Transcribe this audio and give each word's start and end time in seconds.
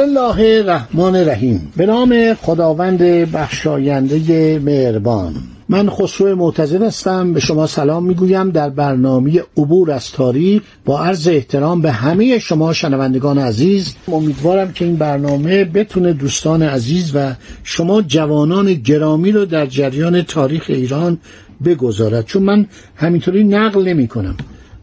بسم 0.00 0.08
الله 0.08 0.58
الرحمن 0.58 1.16
الرحیم. 1.16 1.72
به 1.76 1.86
نام 1.86 2.34
خداوند 2.34 3.02
بخشاینده 3.32 4.58
مهربان. 4.58 5.34
من 5.68 5.90
خسرو 5.90 6.36
معتزد 6.36 6.82
هستم. 6.82 7.32
به 7.32 7.40
شما 7.40 7.66
سلام 7.66 8.04
می‌گویم. 8.04 8.50
در 8.50 8.70
برنامه 8.70 9.42
عبور 9.56 9.90
از 9.90 10.12
تاریخ 10.12 10.62
با 10.84 11.00
عرض 11.00 11.28
احترام 11.28 11.82
به 11.82 11.92
همه 11.92 12.38
شما 12.38 12.72
شنوندگان 12.72 13.38
عزیز 13.38 13.94
امیدوارم 14.08 14.72
که 14.72 14.84
این 14.84 14.96
برنامه 14.96 15.64
بتونه 15.64 16.12
دوستان 16.12 16.62
عزیز 16.62 17.12
و 17.14 17.32
شما 17.64 18.02
جوانان 18.02 18.74
گرامی 18.74 19.32
رو 19.32 19.44
در 19.44 19.66
جریان 19.66 20.22
تاریخ 20.22 20.64
ایران 20.68 21.18
بگذارد. 21.64 22.26
چون 22.26 22.42
من 22.42 22.66
همینطوری 22.96 23.44
نقل 23.44 23.88
نمی 23.88 24.08
کنم 24.08 24.36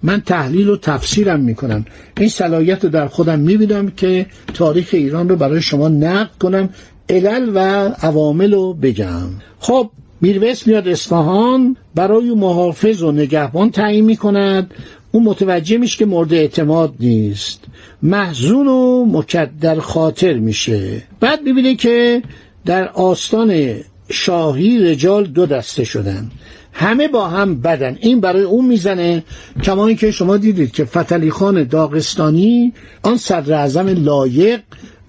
من 0.03 0.21
تحلیل 0.21 0.69
و 0.69 0.77
تفسیرم 0.77 1.39
می‌کنم. 1.39 1.85
این 2.17 2.29
صلاحیت 2.29 2.83
رو 2.83 2.89
در 2.89 3.07
خودم 3.07 3.39
می‌بینم 3.39 3.91
که 3.91 4.25
تاریخ 4.53 4.89
ایران 4.91 5.29
رو 5.29 5.35
برای 5.35 5.61
شما 5.61 5.87
نقد 5.87 6.37
کنم 6.39 6.69
علل 7.09 7.51
و 7.53 7.59
عوامل 8.01 8.53
رو 8.53 8.73
بگم. 8.73 9.27
خب 9.59 9.89
میرویس 10.21 10.67
میاد 10.67 10.87
اصفهان 10.87 11.77
برای 11.95 12.33
محافظ 12.33 13.03
و 13.03 13.11
نگهبان 13.11 13.71
تعیین 13.71 14.05
می‌کند. 14.05 14.73
اون 15.11 15.23
متوجه 15.23 15.77
میشه 15.77 15.97
که 15.97 16.05
مورد 16.05 16.33
اعتماد 16.33 16.93
نیست. 16.99 17.63
محزون 18.03 18.67
و 18.67 19.05
مکدر 19.05 19.79
خاطر 19.79 20.33
میشه. 20.33 21.03
بعد 21.19 21.41
می‌بینه 21.41 21.75
که 21.75 22.21
در 22.65 22.87
آستان 22.87 23.73
شاهی 24.11 24.79
رجال 24.79 25.25
دو 25.25 25.45
دسته 25.45 25.83
شدن. 25.83 26.31
همه 26.79 27.07
با 27.07 27.27
هم 27.27 27.61
بدن. 27.61 27.97
این 28.01 28.21
برای 28.21 28.43
اون 28.43 28.65
می‌زنه 28.65 29.23
کما 29.63 29.93
که 29.93 30.11
شما 30.11 30.37
دیدید 30.37 30.71
که 30.71 30.85
فتلی 30.85 31.31
خان 31.31 31.63
داغستانی 31.63 32.73
آن 33.03 33.17
صدر 33.17 33.53
اعظم 33.53 33.87
لایق 33.87 34.59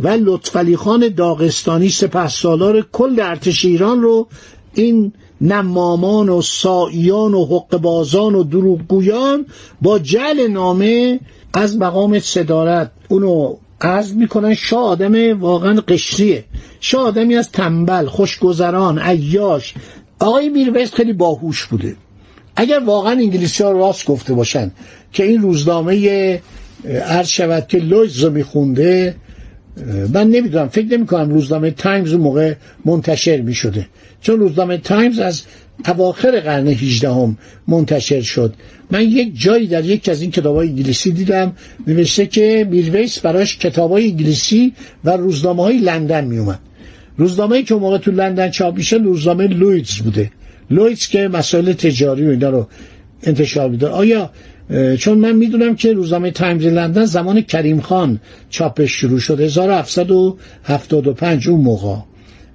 و 0.01 0.09
لطفعلی 0.09 0.77
خان 0.77 1.09
داغستانی 1.09 1.89
سپه 1.89 2.29
سالار 2.29 2.87
کل 2.93 3.21
ارتش 3.21 3.65
ایران 3.65 4.03
رو 4.03 4.29
این 4.75 5.13
نمامان 5.41 6.29
و 6.29 6.43
ساییان 6.43 7.35
و 7.35 7.45
حقبازان 7.45 8.35
و 8.35 8.43
دروغگویان 8.43 9.47
با 9.83 9.99
جل 9.99 10.49
نامه 10.51 11.21
از 11.55 11.79
مقام 11.79 12.19
صدارت 12.19 12.91
اونو 13.09 13.57
عرض 13.81 14.15
می‌کنن. 14.15 14.55
شاه 14.55 14.85
آدم 14.85 15.41
واقعا 15.41 15.81
قشریه. 15.89 16.45
شاه 16.81 17.03
آدمی 17.07 17.37
از 17.37 17.53
تنبل 17.53 18.07
خوشگذران 18.07 18.99
عیاش 18.99 19.75
آقای 20.19 20.49
میرویس 20.49 20.95
خیلی 20.95 21.13
باهوش 21.13 21.67
بوده. 21.67 21.97
اگر 22.57 22.79
واقعا 22.79 23.13
انگلیسی 23.13 23.63
ها 23.63 23.71
راست 23.71 24.07
گفته 24.07 24.35
باشن 24.35 24.71
که 25.13 25.25
این 25.25 25.43
روزنامه 25.43 26.41
عرض 27.05 27.29
شود 27.29 27.67
که 27.67 27.79
لویدز 27.79 28.25
رو 28.25 28.31
میخونده 28.31 29.17
من 30.13 30.31
نمی‌دونم 30.31 30.69
فکر 30.69 30.87
نمی 30.87 31.07
کنم 31.07 31.31
روزنامه 31.31 31.71
تایمز 31.71 32.13
اون 32.13 32.23
موقع 32.23 32.55
منتشر 32.85 33.41
می 33.41 33.55
شده 33.55 33.87
چون 34.21 34.41
روزنامه 34.41 34.79
تایمز 34.79 35.19
از 35.19 35.43
اواخر 35.89 36.41
قرن 36.41 36.69
18 36.69 37.11
هم 37.11 37.39
منتشر 37.69 38.21
شد. 38.21 38.55
من 38.91 39.03
یک 39.03 39.41
جایی 39.41 39.67
در 39.67 39.85
یک 39.85 40.09
از 40.09 40.23
این 40.23 40.31
کتاب 40.31 40.57
های 40.57 40.69
انگلیسی 40.69 41.11
دیدم 41.11 41.53
نوشته 41.87 42.27
که 42.27 42.67
میرویس 42.71 43.19
براش 43.19 43.59
کتاب 43.59 43.91
های 43.91 44.11
انگلیسی 44.11 44.73
و 45.05 45.11
روزنامه 45.11 45.63
های 45.63 45.79
لندن 45.79 46.25
می 46.25 46.39
اومد 46.39 46.59
روزنامه 47.19 47.63
که 47.63 47.75
موقع 47.75 47.99
تو 47.99 48.11
لندن 48.11 48.51
چاپ 48.51 48.77
میشه 48.77 48.97
روزنامه 48.97 49.47
لویدز 49.47 49.99
بوده. 49.99 50.31
لویدز 50.71 51.07
که 51.07 51.29
مسائل 51.29 51.73
تجاری 51.73 52.27
و 52.27 52.31
اینا 52.31 52.51
رو 52.51 52.69
انتشار 53.23 53.71
میده. 53.71 53.87
آیا 53.87 54.31
چون 54.99 55.19
من 55.19 55.33
می‌دونم 55.33 55.77
که 55.77 55.93
روزنامه 55.93 56.31
تایمز 56.31 56.67
لندن 56.67 57.05
زمان 57.05 57.41
کریم 57.41 57.81
خان 57.81 58.21
چاپش 58.51 58.91
شروع 58.91 59.19
شد 59.19 59.41
1775 59.41 61.49
اون 61.49 61.61
موقع. 61.61 61.97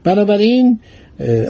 بنابراین 0.03 0.79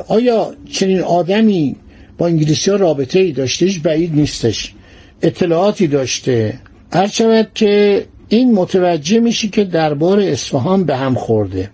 آیا 0.08 0.54
چنین 0.72 1.00
آدمی 1.00 1.76
با 2.18 2.28
انگلیسی 2.28 2.72
ها 2.72 2.78
رابطه 2.78 3.20
ای 3.20 3.32
داشتهش 3.32 3.80
بعید 3.80 4.16
نیستش. 4.16 4.74
اطلاعاتی 5.22 5.88
داشته. 5.88 6.54
عرض 6.94 7.08
شود 7.08 7.48
که 7.56 8.06
این 8.30 8.54
متوجه 8.54 9.20
میشه 9.20 9.48
که 9.48 9.64
دربار 9.64 10.20
اصفهان 10.20 10.84
به 10.84 10.96
هم 10.96 11.16
خورده. 11.16 11.70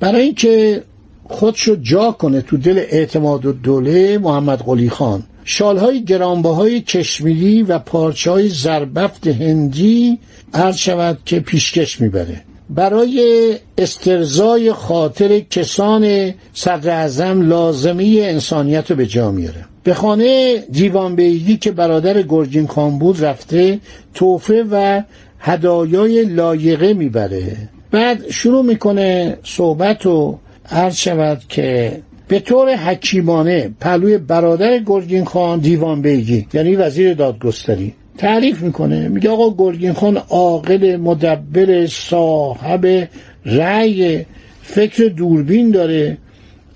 برای 0.00 0.22
اینکه 0.22 0.82
خودشو 1.24 1.76
جا 1.76 2.10
کنه 2.10 2.40
تو 2.40 2.56
دل 2.56 2.78
اعتماد 2.78 3.46
و 3.46 3.52
دوله 3.52 4.18
محمد 4.18 4.58
قلی 4.58 4.90
خان. 4.90 5.22
شالهای 5.44 6.04
گرانبهای 6.04 6.80
کشمیری 6.80 7.62
و 7.62 7.78
پارچه 7.78 8.30
های 8.30 8.48
زربفت 8.48 9.26
هندی 9.26 10.18
عرض 10.54 10.76
شود 10.76 11.18
که 11.24 11.40
پیشکش 11.40 12.00
می‌بره. 12.00 12.42
برای 12.70 13.54
استرزای 13.78 14.72
خاطر 14.72 15.40
کسان 15.40 16.34
صدر 16.52 16.90
اعظم 16.90 17.48
لازمه 17.48 18.04
انسانیت 18.22 18.90
رو 18.90 18.96
به 18.96 19.06
جا 19.06 19.30
میاره. 19.30 19.64
به 19.82 19.94
خانه 19.94 20.56
دیوان 20.72 21.16
بیگی 21.16 21.56
که 21.56 21.72
برادر 21.72 22.22
گرجین 22.22 22.66
خان 22.66 22.98
بود 22.98 23.24
رفته 23.24 23.78
توفه 24.14 24.64
و 24.70 25.02
هدایای 25.40 26.24
لایقه 26.24 26.94
می‌بره. 26.94 27.56
بعد 27.90 28.30
شروع 28.30 28.64
می‌کنه 28.64 29.38
صحبت 29.44 30.06
و 30.06 30.38
عرض 30.70 30.96
شود 30.96 31.42
که 31.48 31.98
به 32.28 32.40
طور 32.40 32.76
حکیمانه 32.76 33.70
پلوی 33.80 34.18
برادر 34.18 34.78
گرگین 34.78 35.24
خان 35.24 35.58
دیوان 35.58 36.02
بیگی 36.02 36.46
یعنی 36.52 36.76
وزیر 36.76 37.14
دادگستری 37.14 37.94
تعریف 38.18 38.62
می‌کنه 38.62 39.08
میگه 39.08 39.30
آقا 39.30 39.54
گرگین 39.58 39.92
خان 39.92 40.16
عاقل 40.16 40.96
مدبر 40.96 41.86
صاحب 41.86 43.08
رأی 43.44 44.24
فکر 44.62 45.04
دوربین 45.04 45.70
داره. 45.70 46.18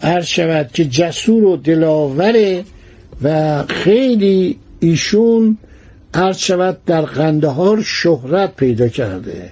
عرض 0.03 0.27
شود 0.27 0.71
که 0.73 0.85
جسور 0.85 1.45
و 1.45 1.57
دلاوره 1.57 2.65
و 3.23 3.63
خیلی 3.63 4.59
ایشون 4.81 5.59
عرض 6.15 6.39
شود 6.39 6.85
در 6.87 7.03
قندهار 7.03 7.83
شهرت 7.83 8.57
پیدا 8.57 8.89
کرده. 8.89 9.51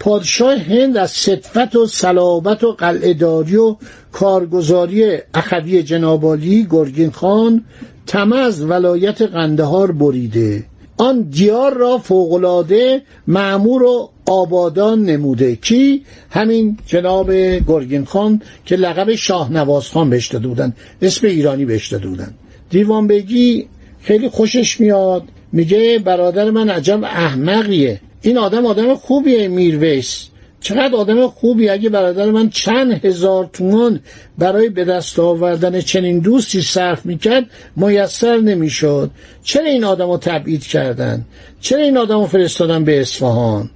پادشاه 0.00 0.56
هند 0.56 0.96
از 0.96 1.10
صدفت 1.10 1.76
و 1.76 1.86
صلابت 1.86 2.64
و 2.64 2.72
قلعهداری 2.72 3.56
و 3.56 3.76
کارگزاری 4.12 5.18
اخوی 5.34 5.82
جنابالی 5.82 6.66
گرگین 6.70 7.10
خان 7.10 7.64
تمه 8.06 8.36
از 8.36 8.64
ولایت 8.64 9.22
قندهار 9.22 9.92
بریده. 9.92 10.64
آن 10.96 11.20
دیار 11.22 11.74
را 11.74 11.98
فوقلاده 11.98 13.02
معمور 13.26 13.82
و 13.82 14.10
آبادان 14.26 15.02
نموده 15.02 15.56
کی 15.56 16.04
همین 16.30 16.78
جناب 16.86 17.32
گرگین 17.68 18.04
خان 18.04 18.42
که 18.66 18.76
لقب 18.76 19.14
شاه 19.14 19.52
نواز 19.52 19.88
خان 19.88 20.10
بهش 20.10 20.28
داده 20.28 20.48
بودن 20.48 20.72
اسم 21.02 21.26
ایرانی 21.26 21.64
بهش 21.64 21.88
داده 21.88 22.08
بودن 22.08 22.34
دیوان 22.70 23.06
بگی 23.06 23.66
خیلی 24.02 24.28
خوشش 24.28 24.80
میاد 24.80 25.22
میگه 25.52 25.98
برادر 25.98 26.50
من 26.50 26.70
عجب 26.70 27.04
احمقیه. 27.04 28.00
این 28.22 28.38
آدم 28.38 28.66
آدم 28.66 28.94
خوبیه 28.94 29.48
میرویس. 29.48 30.26
چقدر 30.60 30.96
آدم 30.96 31.26
خوبی 31.26 31.68
اگه 31.68 31.88
برادر 31.88 32.30
من 32.30 32.50
چند 32.50 33.04
هزار 33.04 33.50
تومان 33.52 34.00
برای 34.38 34.68
به 34.68 34.84
دست 34.84 35.18
آوردن 35.18 35.80
چنین 35.80 36.18
دوستی 36.18 36.62
صرف 36.62 37.06
می‌کرد 37.06 37.44
میسر 37.76 38.36
نمی‌شد. 38.36 39.10
چرا 39.42 39.64
این 39.64 39.84
آدم 39.84 40.10
رو 40.10 40.18
تبعید 40.18 40.62
کردن؟ 40.62 41.24
چرا 41.60 41.82
این 41.82 41.96
آدم 41.96 42.18
رو 42.20 42.26
فرستادن 42.26 42.84
به 42.84 43.00
اصفهان؟ 43.00 43.70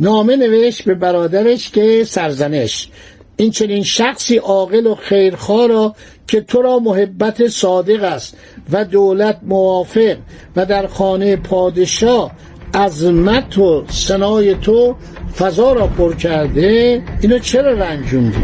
نامه 0.00 0.36
نوشت 0.36 0.84
به 0.84 0.94
برادرش 0.94 1.70
که 1.70 2.04
سرزنش. 2.04 2.88
این 3.36 3.50
چنین 3.50 3.82
شخصی 3.82 4.36
عاقل 4.36 4.86
و 4.86 4.94
خیرخواه 4.94 5.66
را 5.66 5.94
که 6.26 6.40
تو 6.40 6.62
را 6.62 6.78
محبت 6.78 7.48
صادق 7.48 8.04
است 8.04 8.36
و 8.72 8.84
دولت 8.84 9.38
موافق 9.42 10.16
و 10.56 10.66
در 10.66 10.86
خانه 10.86 11.36
پادشاه 11.36 12.32
عظمت 12.76 13.58
و 13.58 13.84
سنای 13.88 14.54
تو 14.54 14.96
فضا 15.36 15.72
را 15.72 15.86
پر 15.86 16.14
کرده 16.14 17.02
اینو 17.20 17.38
چرا 17.38 17.72
رنجوندی؟ 17.72 18.36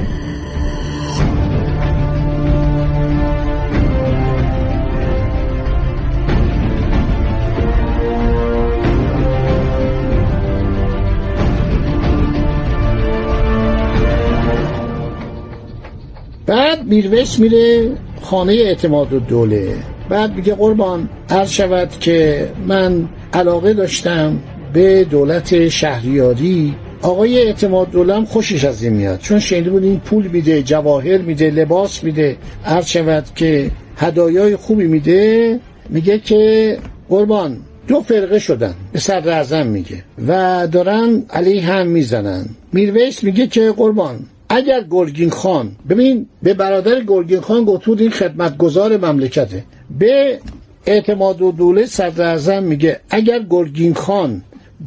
بعد 16.46 16.84
میرویس 16.84 17.38
میره 17.38 17.90
خانه 18.22 18.52
اعتماد 18.52 19.12
و 19.12 19.20
دوله 19.20 19.76
بعد 20.08 20.36
میگه 20.36 20.54
قربان 20.54 21.08
عرض 21.30 21.50
شود 21.50 21.90
که 22.00 22.48
من 22.66 23.08
علاقه 23.32 23.74
داشتم 23.74 24.38
به 24.72 25.04
دولت 25.04 25.68
شهریاری. 25.68 26.74
آقای 27.02 27.38
اعتماد 27.38 27.90
دولم 27.90 28.24
خوشش 28.24 28.64
از 28.64 28.82
این 28.82 28.92
میاد 28.92 29.18
چون 29.18 29.38
شنیده 29.38 29.70
بود 29.70 29.84
این 29.84 30.00
پول 30.00 30.26
میده 30.26 30.62
جواهر 30.62 31.18
میده 31.18 31.50
لباس 31.50 32.04
میده 32.04 32.36
عرض 32.64 32.86
شود 32.86 33.24
که 33.34 33.70
هدایای 33.96 34.56
خوبی 34.56 34.86
میده 34.86 35.60
میگه 35.88 36.18
که 36.18 36.78
قربان 37.08 37.56
دو 37.88 38.00
فرقه 38.00 38.38
شدن 38.38 38.74
به 38.92 38.98
صدر 38.98 39.62
میگه 39.62 40.04
و 40.28 40.66
دارن 40.72 41.22
علیه 41.30 41.62
هم 41.62 41.86
می‌زنن. 41.86 42.46
میرویس 42.72 43.24
میگه 43.24 43.46
که 43.46 43.72
قربان 43.72 44.20
اگر 44.48 44.84
گرگین 44.90 45.30
خان 45.30 45.72
ببین 45.88 46.26
به 46.42 46.54
برادر 46.54 47.00
گرگین 47.04 47.40
خان 47.40 47.64
گفتود 47.64 48.00
این 48.00 48.10
خدمتگزار 48.10 48.96
مملکته 48.96 49.64
به 49.98 50.38
اعتماد 50.86 51.42
و 51.42 51.52
دوله 51.52 51.86
صدر 51.86 52.60
میگه 52.60 53.00
اگر 53.10 53.38
گرگین 53.50 53.94
خان 53.94 54.42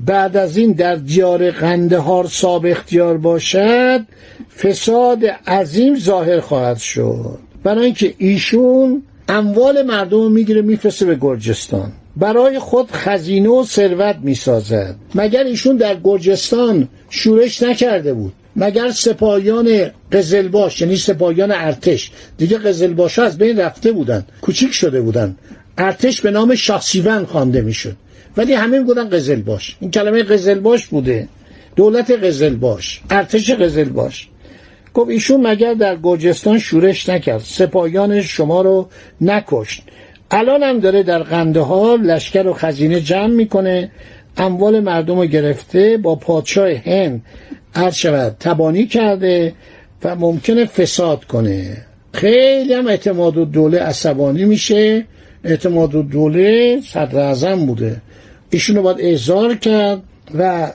بعد 0.06 0.38
از 0.38 0.58
این 0.58 0.72
در 0.72 0.96
دیار 0.96 1.52
قندهار 1.52 2.28
صاحب 2.28 2.66
اختیار 2.66 3.18
باشد 3.18 4.02
فساد 4.58 5.26
عظیم 5.48 6.00
ظاهر 6.00 6.40
خواهد 6.40 6.78
شد. 6.78 7.40
برای 7.64 7.86
اینکه 7.86 8.14
ایشون 8.18 9.04
اموال 9.30 9.82
مردم 9.82 10.32
می‌گیره 10.32 10.62
میفرسته 10.62 11.06
به 11.06 11.16
گرجستان. 11.22 11.92
برای 12.18 12.60
خود 12.60 12.92
خزینه 12.92 13.50
و 13.50 13.64
ثروت 13.64 14.16
می‌سازد. 14.22 14.96
مگر 15.16 15.44
ایشون 15.44 15.78
در 15.78 15.96
گرجستان 16.04 16.88
شورش 17.10 17.64
نکرده 17.64 18.14
بود؟ 18.14 18.34
مگر 18.56 18.92
سپاهیان 18.92 19.92
قزلباش 20.12 20.82
یعنی 20.82 20.96
سپاهیان 20.96 21.52
ارتش 21.52 22.12
دیگه 22.38 22.58
قزلباش 22.58 23.20
از 23.20 23.38
بین 23.38 23.60
رفته 23.60 23.92
بودن. 23.92 24.26
کوچیک 24.42 24.72
شده 24.72 25.02
بودن. 25.02 25.36
ارتش 25.78 26.22
به 26.22 26.32
نام 26.32 26.56
شاهسیون 26.56 27.26
خوانده 27.26 27.62
می‌شد. 27.62 27.96
ولی 28.38 28.54
همه 28.54 28.80
می‌گفتن 28.80 29.10
قزلباش 29.10 29.76
این 29.80 29.92
کلمه 29.92 30.24
قزلباش 30.24 30.88
بوده. 30.88 31.28
دولت 31.76 32.12
قزلباش 32.12 33.02
ارتش 33.10 33.52
قزلباش 33.52 34.28
گفت 34.94 35.10
ایشون 35.10 35.48
مگر 35.48 35.74
در 35.74 35.98
گرجستان 36.04 36.60
شورش 36.60 37.10
نکرد. 37.10 37.42
سپاهیان 37.46 38.22
شما 38.22 38.62
رو 38.62 38.90
نکشت. 39.22 39.84
الان 40.32 40.64
هم 40.64 40.80
داره 40.80 41.04
در 41.04 41.24
قندهار 41.24 42.00
لشکر 42.00 42.48
و 42.48 42.54
خزینه 42.54 43.02
جمع 43.02 43.28
می‌کنه. 43.28 43.92
اموال 44.38 44.80
مردم 44.80 45.20
رو 45.20 45.26
گرفته 45.26 45.98
با 45.98 46.16
پادشاه 46.16 46.72
هند 46.72 47.22
عرض 47.76 47.96
شود 47.96 48.36
تبانی 48.40 48.86
کرده 48.86 49.54
و 50.04 50.16
ممکنه 50.16 50.66
فساد 50.66 51.24
کنه. 51.24 51.78
خیلی 52.14 52.74
هم 52.74 52.88
اعتماد 52.88 53.38
و 53.38 53.46
دوله 53.46 53.80
عصبانی 53.80 54.46
میشه. 54.46 55.06
اعتماد 55.46 55.96
و 55.96 56.02
دوله 56.02 56.82
صدر 56.82 57.56
بوده. 57.56 58.02
ایشونو 58.50 58.82
باید 58.82 58.98
احضار 59.00 59.56
کرد 59.56 60.02
و 60.38 60.72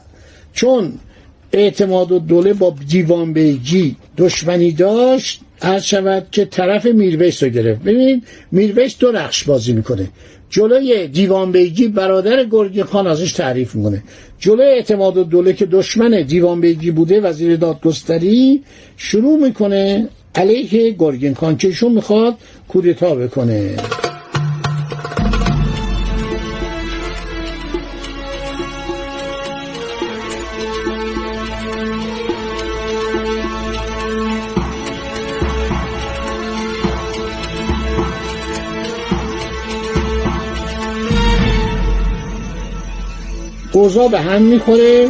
چون 0.52 0.93
اعتماد 1.52 2.12
و 2.12 2.19
دوله 2.19 2.52
با 2.52 2.75
دیوان 2.88 3.32
بیگی 3.32 3.96
دشمنی 4.17 4.72
داشت 4.72 5.40
عرض 5.62 5.82
شود 5.82 6.26
که 6.31 6.44
طرف 6.44 6.87
میرویس 6.87 7.43
رو 7.43 7.49
گرفت. 7.49 7.82
ببینید 7.82 8.22
میرویس 8.52 8.99
دو 8.99 9.12
نقش 9.12 9.44
بازی 9.44 9.72
می‌کنه. 9.72 10.08
جلوی 10.50 11.08
دیوان 11.08 11.52
بیگی 11.52 11.88
برادر 11.88 12.44
گرگی 12.44 12.82
خان 12.82 13.06
ازش 13.06 13.32
تعریف 13.32 13.75
می‌کنه. 13.75 14.02
جلوی 14.38 14.67
اعتماد 14.67 15.17
و 15.17 15.25
دوله 15.25 15.52
که 15.52 15.67
دشمن 15.67 16.22
دیوان 16.22 16.61
بیگی 16.61 16.90
بوده 16.90 17.20
وزیر 17.20 17.56
دادگستری 17.56 18.62
شروع 18.96 19.38
می‌کنه 19.38 20.08
علیه 20.34 20.90
گرگین 20.90 21.34
خان 21.34 21.56
که 21.56 21.72
می‌خواد 21.88 22.34
کودتا 22.69 23.14
بکنه. 23.14 23.76
اوضاع 43.91 44.09
به 44.09 44.21
هم 44.21 44.43
می‌خوره 44.43 45.09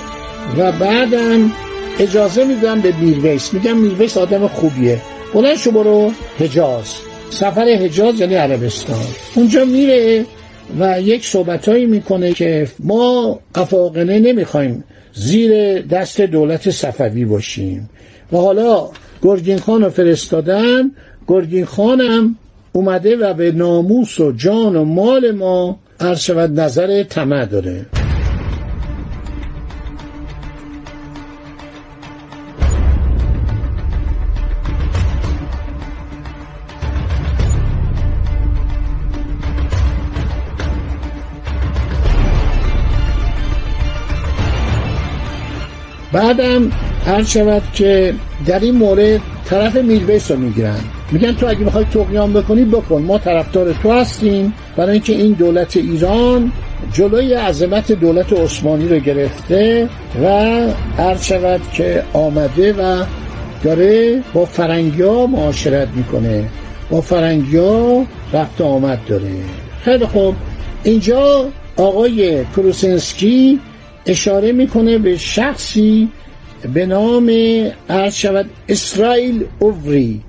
و 0.58 0.72
بعدم 0.72 1.52
اجازه 1.98 2.44
میدم 2.44 2.80
به 2.80 2.92
میرویس. 3.00 3.54
میگم 3.54 3.76
میرویس 3.76 4.16
آدم 4.16 4.46
خوبیه. 4.46 4.98
بلند 5.34 5.56
شو 5.56 5.70
برو. 5.70 6.12
حجاز. 6.38 6.94
سفر 7.30 7.64
حجاز 7.64 8.20
یعنی 8.20 8.34
عربستان. 8.34 9.04
اونجا 9.34 9.64
میره 9.64 10.24
و 10.78 11.00
یک 11.00 11.26
صحبتهایی 11.26 11.86
می‌کنه 11.86 12.32
که 12.32 12.68
ما 12.78 13.38
افاقنه 13.54 14.18
نمی‌خوایم 14.18 14.84
زیر 15.14 15.80
دست 15.80 16.20
دولت 16.20 16.70
صفوی 16.70 17.24
باشیم. 17.24 17.90
و 18.32 18.36
حالا 18.36 18.88
گرگین 19.22 19.58
خان 19.58 19.82
رو 19.82 19.90
فرستادن. 19.90 20.90
گرگین 21.28 21.64
خانم 21.64 22.36
اومده 22.72 23.16
و 23.16 23.34
به 23.34 23.52
ناموس 23.52 24.20
و 24.20 24.32
جان 24.32 24.76
و 24.76 24.84
مال 24.84 25.30
ما 25.30 25.78
عرض 26.00 26.20
شود 26.20 26.60
نظر 26.60 27.02
طمع 27.02 27.44
داره. 27.44 27.86
بعدم 46.12 46.70
هر 47.06 47.22
شود 47.22 47.62
که 47.74 48.14
در 48.46 48.58
این 48.58 48.74
مورد 48.74 49.20
طرف 49.44 49.76
میرویس 49.76 50.30
رو 50.30 50.36
می‌گیرن. 50.36 50.80
میگن 51.12 51.32
تو 51.32 51.46
اگه 51.46 51.58
می‌خوای 51.58 51.84
تقیام 51.84 52.32
بکنی 52.32 52.64
بکن. 52.64 53.02
ما 53.02 53.18
طرفدار 53.18 53.72
تو 53.72 53.92
هستیم. 53.92 54.54
برای 54.76 54.92
اینکه 54.92 55.12
این 55.12 55.32
دولت 55.32 55.76
ایران 55.76 56.52
جلوی 56.92 57.34
عظمت 57.34 57.92
دولت 57.92 58.32
عثمانی 58.32 58.88
رو 58.88 58.98
گرفته 58.98 59.88
و 60.22 60.26
هر 60.98 61.16
شود 61.16 61.60
که 61.72 62.02
آمده 62.12 62.72
و 62.72 63.04
داره 63.64 64.22
با 64.34 64.44
فرنگیا 64.44 65.26
معاشرت 65.26 65.88
می‌کنه. 65.94 66.44
با 66.90 67.00
فرنگیا 67.00 68.04
رفت 68.32 68.60
آمد 68.60 69.00
داره. 69.08 69.30
خیلی 69.84 70.06
خوب. 70.06 70.34
اینجا 70.84 71.44
آقای 71.76 72.44
کروسنسکی 72.56 73.60
اشاره 74.06 74.52
می‌کنه 74.52 74.98
به 74.98 75.16
شخصی 75.16 76.08
به 76.74 76.86
نام 76.86 77.30
عرض 77.88 78.14
شود 78.14 78.50
اسرائیل 78.68 79.44
اووری 79.58 80.20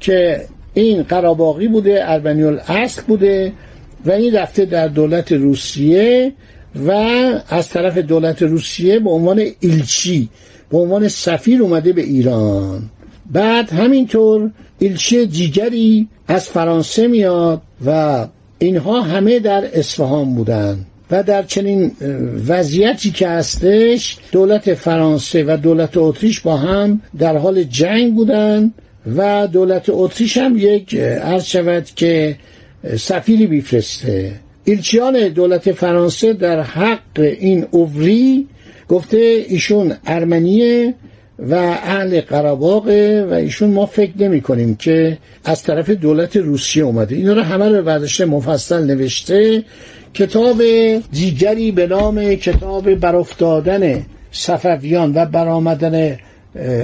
که 0.00 0.44
این 0.74 1.02
قراباقی 1.02 1.68
بوده 1.68 2.00
اربنیول 2.02 2.58
اصل 2.68 3.02
بوده 3.02 3.52
و 4.06 4.10
این 4.10 4.34
رفته 4.34 4.64
در 4.64 4.88
دولت 4.88 5.32
روسیه 5.32 6.32
و 6.86 6.90
از 7.48 7.68
طرف 7.68 7.98
دولت 7.98 8.42
روسیه 8.42 8.98
به 8.98 9.10
عنوان 9.10 9.46
ایلچی 9.60 10.28
به 10.70 10.78
عنوان 10.78 11.08
سفیر 11.08 11.62
اومده 11.62 11.92
به 11.92 12.02
ایران. 12.02 12.90
بعد 13.32 13.72
همینطور 13.72 14.50
ایلچی 14.78 15.26
دیگری 15.26 16.08
از 16.28 16.48
فرانسه 16.48 17.06
میاد 17.06 17.62
و 17.86 18.26
اینها 18.58 19.00
همه 19.00 19.38
در 19.38 19.78
اصفهان 19.78 20.34
بودند 20.34 20.86
و 21.10 21.22
در 21.22 21.42
چنین 21.42 21.92
وضعیتی 22.48 23.10
که 23.10 23.28
هستش 23.28 24.18
دولت 24.32 24.74
فرانسه 24.74 25.44
و 25.44 25.56
دولت 25.56 25.96
اتریش 25.96 26.40
با 26.40 26.56
هم 26.56 27.00
در 27.18 27.36
حال 27.36 27.62
جنگ 27.62 28.14
بودن 28.14 28.72
و 29.16 29.46
دولت 29.46 29.84
اتریش 29.88 30.36
هم 30.36 30.56
یک 30.56 30.94
عرض 30.94 31.44
شود 31.44 31.84
که 31.96 32.36
سفیری 32.96 33.46
بیفرسته 33.46 34.32
ایلچیان 34.64 35.28
دولت 35.28 35.72
فرانسه 35.72 36.32
در 36.32 36.60
حق 36.62 37.00
این 37.18 37.66
اووری 37.70 38.48
گفته 38.88 39.44
ایشون 39.48 39.94
ارمنیه 40.06 40.94
و 41.38 41.54
اهل 41.54 42.20
قراباقه 42.20 43.26
و 43.30 43.34
ایشون 43.34 43.70
ما 43.70 43.86
فکر 43.86 44.12
نمی 44.18 44.40
کنیم 44.40 44.76
که 44.76 45.18
از 45.44 45.62
طرف 45.62 45.90
دولت 45.90 46.36
روسیه 46.36 46.84
اومده. 46.84 47.16
اینا 47.16 47.32
رو 47.32 47.42
همه 47.42 47.68
رو 47.68 47.82
برداشته 47.82 48.24
مفصل 48.24 48.84
نوشته. 48.84 49.64
کتاب 50.14 50.62
دیگری 51.12 51.72
به 51.72 51.86
نام 51.86 52.34
کتاب 52.34 52.94
برافتادن 52.94 54.06
صفویان 54.32 55.12
و 55.14 55.24
برآمدن 55.26 56.18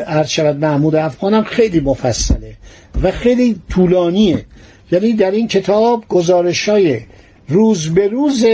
ارشد 0.06 0.56
محمود 0.56 0.94
افغان 0.96 1.34
هم 1.34 1.44
خیلی 1.44 1.80
مفصله 1.80 2.54
و 3.02 3.10
خیلی 3.10 3.56
طولانیه. 3.70 4.44
یعنی 4.92 5.12
در 5.12 5.30
این 5.30 5.48
کتاب 5.48 6.04
گزارش 6.08 6.68
های 6.68 7.00
روز 7.50 7.94
به 7.94 8.08
روز 8.08 8.44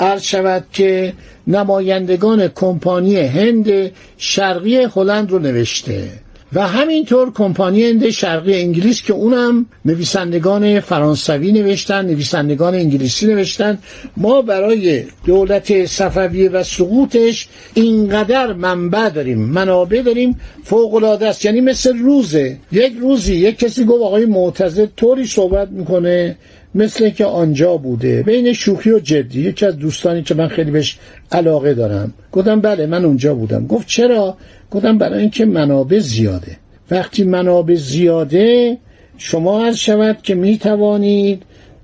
عرض 0.00 0.22
شود 0.22 0.64
که 0.72 1.12
نمایندگان 1.46 2.48
کمپانی 2.48 3.16
هند 3.16 3.90
شرقی 4.18 4.76
هلند 4.76 5.30
رو 5.30 5.38
نوشته. 5.38 6.08
و 6.52 6.66
همینطور 6.66 7.32
کمپانی 7.32 7.84
هند 7.84 8.10
شرقی 8.10 8.54
انگلیس 8.54 9.02
که 9.02 9.12
اونم 9.12 9.66
نویسندگان 9.84 10.80
فرانسوی 10.80 11.52
نوشتن 11.52 12.06
نویسندگان 12.06 12.74
انگلیسی 12.74 13.26
نوشتن. 13.26 13.78
ما 14.16 14.42
برای 14.42 15.04
دولت 15.26 15.86
صفویه 15.86 16.50
و 16.50 16.62
سقوطش 16.62 17.48
اینقدر 17.74 18.52
منبع 18.52 19.08
داریم 19.08 19.38
منابع 19.38 20.02
داریم 20.02 20.40
فوق 20.64 20.94
العاده 20.94 21.28
است. 21.28 21.44
یعنی 21.44 21.60
مثل 21.60 21.98
روزه. 21.98 22.56
یک 22.72 22.92
روزی 23.00 23.34
یک 23.36 23.58
کسی 23.58 23.84
گفت 23.84 24.02
آقای 24.02 24.26
معتزد 24.26 24.88
طوری 24.96 25.26
صحبت 25.26 25.68
می‌کنه 25.70 26.36
مثل 26.74 27.10
که 27.10 27.24
آنجا 27.24 27.76
بوده. 27.76 28.22
بین 28.22 28.52
شوخی 28.52 28.90
و 28.90 28.98
جدی. 28.98 29.40
یکی 29.40 29.66
از 29.66 29.78
دوستانی 29.78 30.22
که 30.22 30.34
من 30.34 30.48
خیلی 30.48 30.70
بهش 30.70 30.98
علاقه 31.32 31.74
دارم. 31.74 32.14
گفتم 32.32 32.60
بله 32.60 32.86
من 32.86 33.04
اونجا 33.04 33.34
بودم. 33.34 33.66
گفت 33.66 33.86
چرا؟ 33.88 34.36
گفتم 34.70 34.98
برای 34.98 35.20
اینکه 35.20 35.44
منابع 35.44 35.98
زیاده. 35.98 36.56
وقتی 36.90 37.24
منابع 37.24 37.74
زیاده 37.74 38.78
شما 39.18 39.60
هر 39.60 39.72
شود 39.72 40.22
که 40.22 40.34
می 40.34 40.58
توانید 40.58 41.42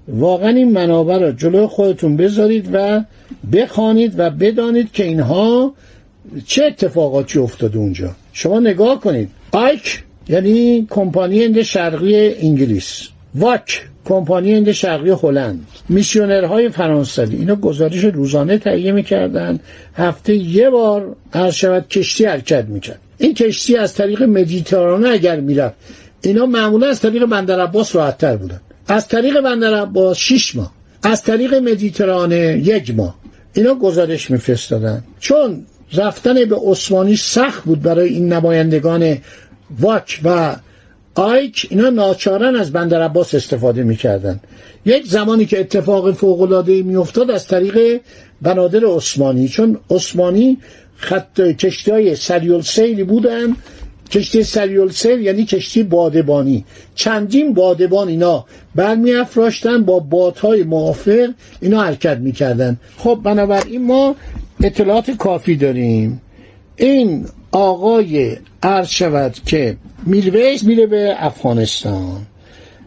واقعا 0.08 0.48
این 0.48 0.72
منابع 0.72 1.18
را 1.18 1.32
جلو 1.32 1.66
خودتون 1.66 2.16
بذارید 2.16 2.68
و 2.72 3.04
بخوانید 3.52 4.14
و 4.18 4.30
بدانید 4.30 4.92
که 4.92 5.04
اینها 5.04 5.74
چه 6.46 6.64
اتفاقاتی 6.64 7.38
افتاده 7.38 7.78
اونجا. 7.78 8.10
شما 8.32 8.60
نگاه 8.60 9.00
کنید. 9.00 9.30
آیک 9.52 10.02
یعنی 10.28 10.86
کمپانی 10.90 11.44
هند 11.44 11.62
شرقی 11.62 12.34
انگلیس. 12.34 13.08
واک 13.36 13.86
کمپانی 14.04 14.54
هند 14.54 14.72
شرقی 14.72 15.10
هلند. 15.10 15.66
میسیونرهای 15.88 16.68
فرانسوی. 16.68 17.36
اینا 17.36 17.54
گزارش 17.54 18.04
روزانه 18.04 18.58
تهیه 18.58 18.92
می‌کردن. 18.92 19.60
هفته 19.94 20.34
یه 20.34 20.70
بار 20.70 21.16
هر 21.32 21.50
شود 21.50 21.88
کشتی 21.88 22.24
حرکت 22.24 22.64
می‌کرد. 22.64 22.98
این 23.18 23.34
کشتی 23.34 23.76
از 23.76 23.94
طریق 23.94 24.22
مدیترانه 24.22 25.08
اگر 25.08 25.40
می‌رفت 25.40 25.74
اینا 26.22 26.46
معمولا 26.46 26.88
از 26.88 27.00
طریق 27.00 27.24
بندر 27.24 27.60
عباس 27.60 27.96
راحتتر 27.96 28.36
بودن. 28.36 28.60
از 28.88 29.08
طریق 29.08 29.40
بندر 29.40 29.74
عباس 29.74 30.18
شیش 30.18 30.56
ماه. 30.56 30.72
از 31.02 31.22
طریق 31.22 31.54
مدیترانه 31.54 32.62
یک 32.64 32.94
ماه. 32.94 33.14
اینا 33.54 33.74
گزارش 33.74 34.30
میفرستادن. 34.30 35.04
چون 35.20 35.66
رفتن 35.94 36.34
به 36.44 36.56
عثمانی 36.56 37.16
سخت 37.16 37.64
بود 37.64 37.82
برای 37.82 38.08
این 38.08 38.32
نمایندگان 38.32 39.18
واک 39.80 40.20
و 40.24 40.56
آیک 41.16 41.66
اینا 41.70 41.90
ناچارن 41.90 42.56
از 42.56 42.72
بندر 42.72 43.02
عباس 43.02 43.34
استفاده 43.34 43.82
می‌کردن. 43.82 44.40
یک 44.84 45.06
زمانی 45.06 45.46
که 45.46 45.60
اتفاق 45.60 46.12
فوق 46.12 46.40
العاده 46.40 46.82
میافتاد 46.82 47.30
از 47.30 47.46
طریق 47.46 48.00
بنادر 48.42 48.84
عثمانی. 48.84 49.48
چون 49.48 49.78
عثمانی 49.90 50.58
خط 50.96 51.40
کشتی 51.40 51.90
های 51.90 52.16
سریال 52.16 52.60
سیلی 52.60 53.04
بودن. 53.04 53.56
کشتی 54.10 54.42
سریال 54.42 54.90
سیل 54.90 55.20
یعنی 55.20 55.44
کشتی 55.44 55.82
بادبانی. 55.82 56.64
چندین 56.94 57.54
بادبان 57.54 58.08
اینا 58.08 58.44
برمی 58.74 59.14
افراشتن 59.14 59.84
با 59.84 59.98
بادهای 59.98 60.62
موافق 60.62 61.28
اینا 61.60 61.82
حرکت 61.82 62.18
می‌کردن. 62.18 62.76
خب 62.98 63.20
بنابراین 63.24 63.86
ما 63.86 64.16
اطلاعات 64.62 65.10
کافی 65.10 65.56
داریم. 65.56 66.20
این 66.76 67.26
آقای 67.52 68.36
عرض 68.62 68.88
شود 68.88 69.34
که 69.46 69.76
میلویس 70.06 70.64
میره 70.64 70.86
به 70.86 71.14
افغانستان. 71.18 72.26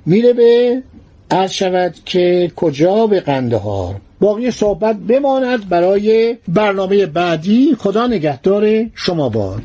میره 0.06 0.34
به 0.34 0.84
عرض 1.32 1.52
شود 1.52 1.96
که 2.06 2.52
کجا 2.56 3.08
به 3.08 3.20
قندهار؟ 3.20 3.96
باقی 4.20 4.52
صحبت 4.52 4.96
بماند 4.96 5.70
برای 5.70 6.38
برنامه 6.48 7.06
بعدی. 7.06 7.76
خدا 7.80 8.08
نگهدار 8.08 8.86
شما 8.96 9.30
باد. 9.30 9.64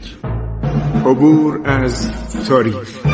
عبور 1.06 1.60
از 1.64 2.10
تاریخ. 2.48 3.13